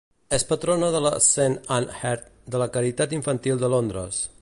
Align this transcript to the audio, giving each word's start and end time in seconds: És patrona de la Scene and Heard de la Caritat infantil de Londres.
És 0.35 0.45
patrona 0.51 0.89
de 0.95 1.01
la 1.07 1.11
Scene 1.25 1.59
and 1.77 1.93
Heard 1.99 2.27
de 2.55 2.65
la 2.65 2.71
Caritat 2.79 3.17
infantil 3.23 3.65
de 3.67 3.75
Londres. 3.77 4.29